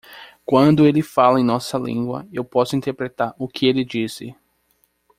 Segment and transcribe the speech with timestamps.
[0.43, 4.35] Quando ele fala em nossa língua, eu posso interpretar o que ele disse.